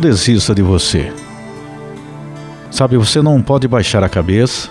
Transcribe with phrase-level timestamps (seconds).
[0.00, 1.12] desista de você.
[2.70, 4.70] Sabe, você não pode baixar a cabeça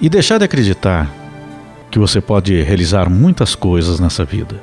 [0.00, 1.10] e deixar de acreditar
[1.90, 4.60] que você pode realizar muitas coisas nessa vida.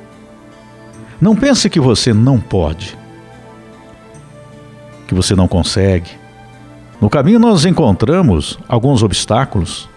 [1.20, 2.96] Não pense que você não pode,
[5.08, 6.10] que você não consegue.
[7.00, 9.88] No caminho nós encontramos alguns obstáculos,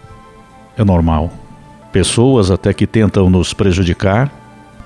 [0.77, 1.31] é normal.
[1.91, 4.31] Pessoas até que tentam nos prejudicar,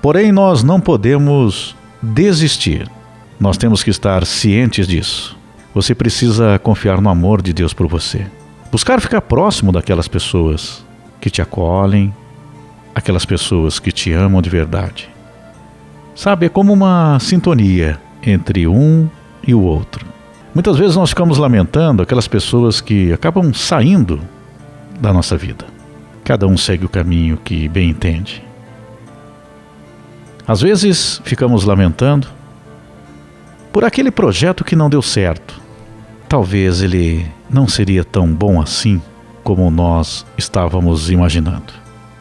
[0.02, 2.90] porém nós não podemos desistir.
[3.40, 5.34] Nós temos que estar cientes disso.
[5.74, 8.26] Você precisa confiar no amor de Deus por você.
[8.70, 10.84] Buscar ficar próximo daquelas pessoas
[11.22, 12.14] que te acolhem,
[12.94, 15.08] aquelas pessoas que te amam de verdade.
[16.14, 19.08] Sabe, é como uma sintonia entre um
[19.46, 20.04] e o outro.
[20.54, 24.20] Muitas vezes nós ficamos lamentando aquelas pessoas que acabam saindo
[25.00, 25.64] da nossa vida.
[26.24, 28.42] Cada um segue o caminho que bem entende.
[30.46, 32.39] Às vezes ficamos lamentando
[33.72, 35.60] por aquele projeto que não deu certo.
[36.28, 39.00] Talvez ele não seria tão bom assim
[39.42, 41.72] como nós estávamos imaginando.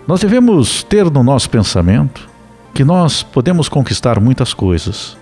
[0.07, 2.27] Nós devemos ter no nosso pensamento
[2.73, 5.17] que nós podemos conquistar muitas coisas.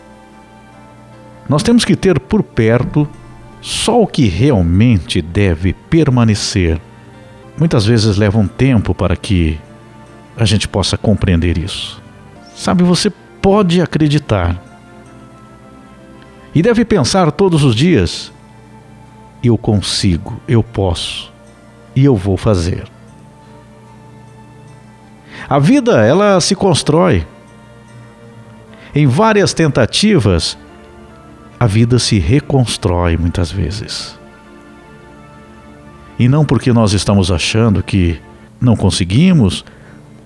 [1.49, 3.07] Nós temos que ter por perto
[3.61, 6.79] só o que realmente deve permanecer.
[7.57, 9.59] Muitas vezes leva um tempo para que
[10.37, 12.01] a gente possa compreender isso.
[12.55, 13.09] Sabe, você
[13.41, 14.61] pode acreditar
[16.53, 18.31] e deve pensar todos os dias:
[19.43, 21.31] eu consigo, eu posso
[21.95, 22.85] e eu vou fazer.
[25.49, 27.25] A vida, ela se constrói.
[28.93, 30.57] Em várias tentativas,
[31.59, 34.17] a vida se reconstrói muitas vezes.
[36.19, 38.19] E não porque nós estamos achando que
[38.59, 39.63] não conseguimos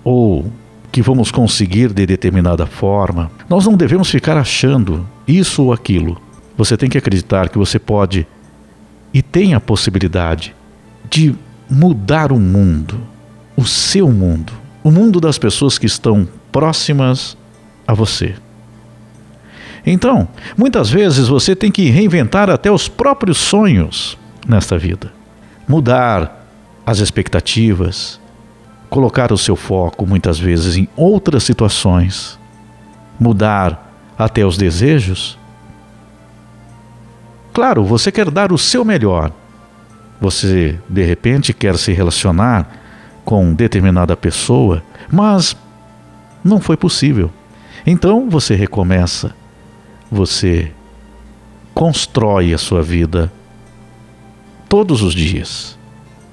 [0.04, 0.52] ou
[0.92, 3.32] que vamos conseguir de determinada forma.
[3.50, 6.22] Nós não devemos ficar achando isso ou aquilo.
[6.58, 8.28] Você tem que acreditar que você pode
[9.14, 10.56] e tem a possibilidade
[11.10, 11.34] de
[11.70, 13.00] mudar o mundo,
[13.56, 14.54] o seu mundo,
[14.84, 17.38] o mundo das pessoas que estão próximas
[17.88, 18.36] a você.
[19.86, 20.28] Então,
[20.58, 25.12] muitas vezes você tem que reinventar até os próprios sonhos nesta vida,
[25.68, 26.46] mudar
[26.86, 28.21] as expectativas,
[28.92, 32.38] colocar o seu foco muitas vezes em outras situações,
[33.18, 35.40] mudar até os desejos.
[37.54, 39.32] Claro, você quer dar o seu melhor.
[40.20, 42.70] Você, de repente, quer se relacionar
[43.24, 45.56] com determinada pessoa, mas
[46.44, 47.32] não foi possível.
[47.88, 49.34] Então você recomeça,
[50.12, 50.70] você
[51.74, 53.32] constrói a sua vida
[54.68, 55.80] todos os dias.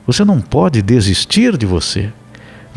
[0.04, 2.12] Você não pode desistir de você.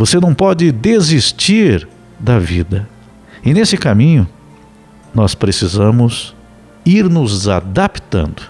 [0.01, 1.88] Você não pode desistir
[2.19, 2.89] da vida.
[3.45, 4.28] E nesse caminho,
[5.13, 6.35] nós precisamos
[6.84, 8.41] ir nos adaptando.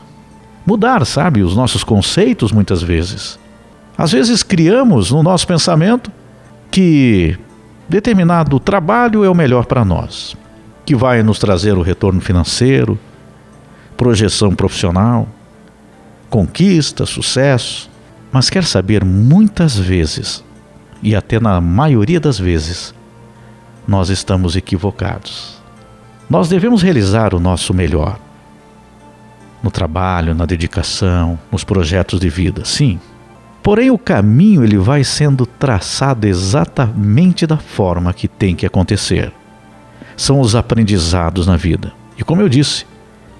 [0.65, 3.37] Mudar, sabe, os nossos conceitos muitas vezes.
[3.97, 6.09] Às vezes criamos no nosso pensamento
[6.71, 7.37] que
[7.89, 10.37] determinado trabalho é o melhor para nós,
[10.85, 12.97] que vai nos trazer o retorno financeiro,
[13.97, 15.27] projeção profissional,
[16.29, 17.89] conquista, sucesso.
[18.31, 20.49] Mas quer saber, muitas vezes
[21.01, 22.93] e até na maioria das vezes,
[23.87, 25.61] nós estamos equivocados.
[26.29, 28.19] Nós devemos realizar o nosso melhor
[29.61, 32.99] no trabalho, na dedicação, nos projetos de vida, sim.
[33.61, 39.31] Porém, o caminho ele vai sendo traçado exatamente da forma que tem que acontecer.
[40.17, 41.93] São os aprendizados na vida.
[42.17, 42.85] E como eu disse,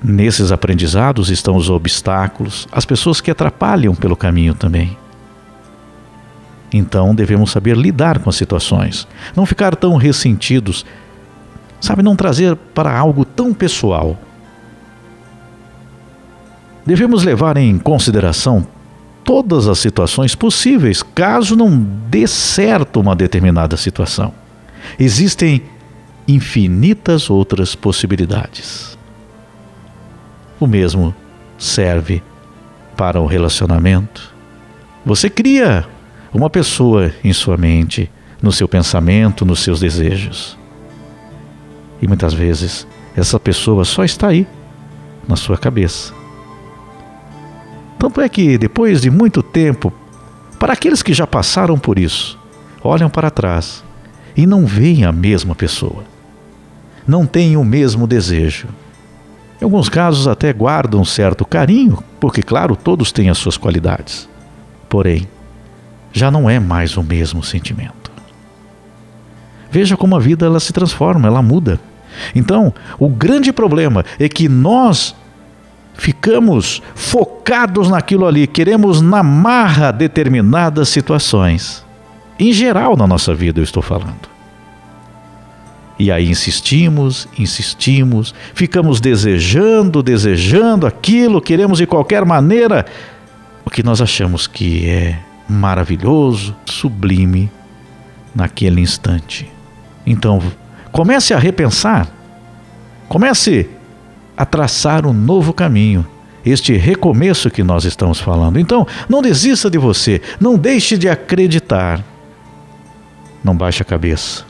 [0.04, 4.96] nesses aprendizados estão os obstáculos, as pessoas que atrapalham pelo caminho também.
[6.74, 10.86] Então devemos saber lidar com as situações, não ficar tão ressentidos,
[11.80, 14.18] sabe, não trazer para algo tão pessoal.
[16.86, 18.66] Devemos levar em consideração
[19.24, 21.78] todas as situações possíveis, caso não
[22.10, 24.34] dê certo uma determinada situação.
[24.98, 25.62] Existem
[26.28, 28.98] infinitas outras possibilidades.
[30.60, 31.14] O mesmo
[31.58, 32.24] serve
[32.96, 34.34] para o relacionamento.
[35.06, 35.88] Você cria
[36.34, 38.10] uma pessoa em sua mente,
[38.42, 40.58] no seu pensamento, nos seus desejos.
[42.02, 44.48] E muitas vezes essa pessoa só está aí,
[45.28, 46.14] na sua cabeça.
[48.00, 49.94] Tanto é que depois de muito tempo,
[50.58, 52.40] para aqueles que já passaram por isso,
[52.84, 53.84] olham para trás
[54.36, 56.04] e não veem a mesma pessoa.
[57.06, 58.68] Não têm o mesmo desejo.
[59.60, 64.28] Em alguns casos até guardam certo carinho, porque, claro, todos têm as suas qualidades.
[64.90, 65.28] Porém,
[66.12, 68.12] já não é mais o mesmo sentimento.
[69.72, 71.80] Veja como a vida ela se transforma, ela muda.
[72.36, 75.16] Então, o grande problema é que nós
[75.94, 81.86] ficamos focados naquilo ali, queremos na marra determinadas situações.
[82.40, 84.30] Em geral na nossa vida eu estou falando.
[86.00, 92.86] E aí insistimos, insistimos, ficamos desejando, desejando aquilo, queremos de qualquer maneira
[93.64, 95.20] o que nós achamos que é
[95.52, 97.52] maravilhoso, sublime
[98.34, 99.50] naquele instante.
[100.06, 100.42] Então,
[100.92, 102.08] comece a repensar,
[103.10, 103.70] comece
[104.36, 106.08] a traçar um novo caminho,
[106.44, 108.60] este recomeço que nós estamos falando.
[108.60, 112.04] Então, não desista de você, não deixe de acreditar.
[113.44, 114.46] Não baixe a cabeça.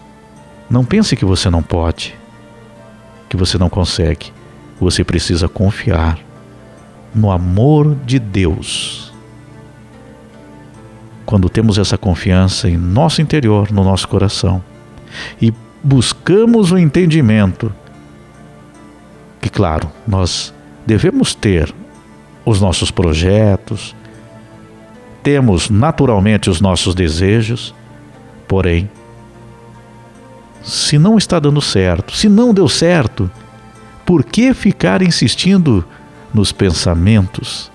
[0.69, 2.15] Não pense que você não pode,
[3.27, 4.31] que você não consegue.
[4.80, 6.18] Você precisa confiar
[7.13, 9.00] no amor de Deus.
[11.31, 14.61] Quando temos essa confiança em nosso interior, no nosso coração,
[15.41, 17.71] e buscamos o entendimento,
[19.39, 20.53] que, claro, nós
[20.85, 21.73] devemos ter
[22.45, 23.95] os nossos projetos,
[25.23, 27.73] temos naturalmente os nossos desejos,
[28.45, 28.91] porém,
[30.61, 33.31] se não está dando certo, se não deu certo,
[34.05, 35.85] por que ficar insistindo
[36.33, 37.71] nos pensamentos?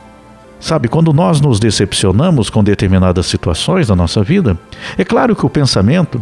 [0.66, 4.58] Sabe, quando nós nos decepcionamos com determinadas situações da nossa vida,
[4.98, 6.20] é claro que o pensamento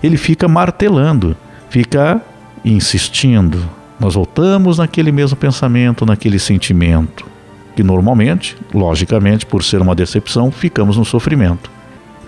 [0.00, 1.36] ele fica martelando,
[1.68, 2.22] fica
[2.64, 3.68] insistindo.
[3.98, 7.26] Nós voltamos naquele mesmo pensamento, naquele sentimento,
[7.74, 11.68] que normalmente, logicamente, por ser uma decepção, ficamos no sofrimento.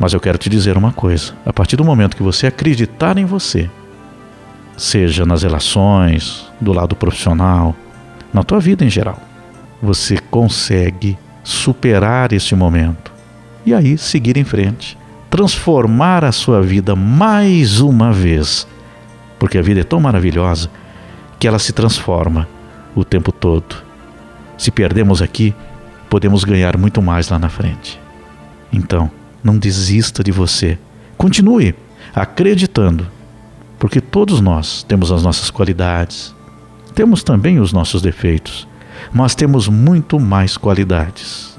[0.00, 3.24] Mas eu quero te dizer uma coisa: a partir do momento que você acreditar em
[3.24, 3.70] você,
[4.76, 7.72] seja nas relações, do lado profissional,
[8.34, 9.20] na tua vida em geral,
[9.80, 13.12] você consegue superar esse momento
[13.64, 14.98] e aí seguir em frente,
[15.30, 18.66] transformar a sua vida mais uma vez,
[19.38, 20.70] porque a vida é tão maravilhosa
[21.38, 22.48] que ela se transforma
[22.94, 23.76] o tempo todo.
[24.58, 25.54] Se perdemos aqui,
[26.08, 28.00] podemos ganhar muito mais lá na frente.
[28.72, 29.10] Então,
[29.42, 30.78] não desista de você.
[31.16, 31.74] Continue
[32.14, 33.06] acreditando,
[33.78, 36.34] porque todos nós temos as nossas qualidades,
[36.94, 38.68] temos também os nossos defeitos,
[39.12, 41.58] mas temos muito mais qualidades.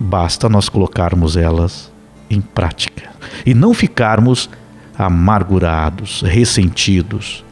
[0.00, 1.92] Basta nós colocarmos elas
[2.30, 3.10] em prática
[3.44, 4.48] e não ficarmos
[4.96, 7.44] amargurados, ressentidos,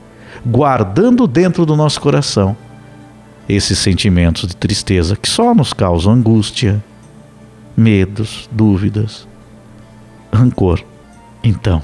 [0.44, 2.56] guardando dentro do nosso coração
[3.48, 6.82] esses sentimentos de tristeza que só nos causam angústia,
[7.76, 9.26] medos, dúvidas,
[10.32, 10.82] rancor.
[11.42, 11.82] Então,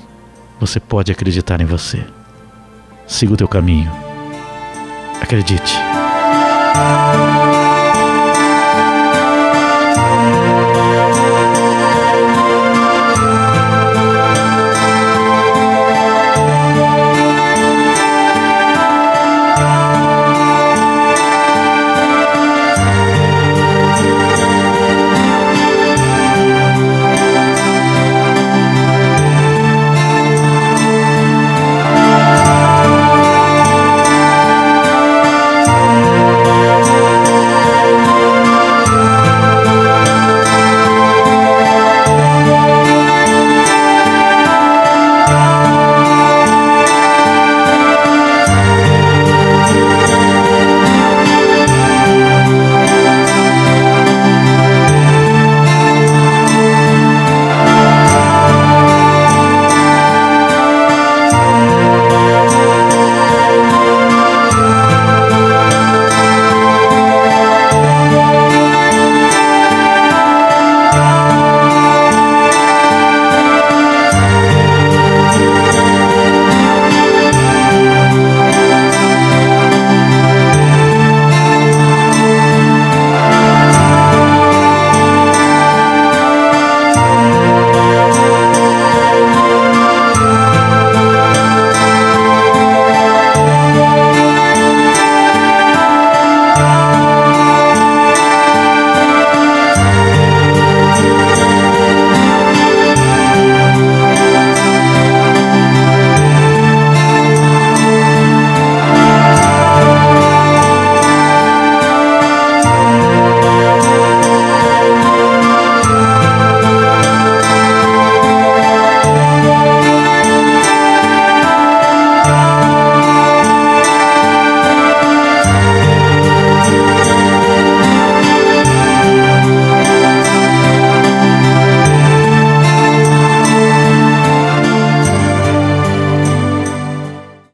[0.58, 2.04] você pode acreditar em você.
[3.06, 4.01] Siga o teu caminho.
[5.23, 5.79] Acredite.